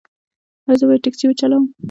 [0.65, 1.63] ایا زه باید ټکسي وچلوم؟